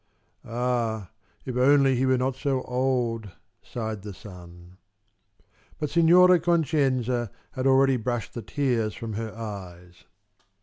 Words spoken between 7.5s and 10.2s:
had already brushed the tears from her eyes.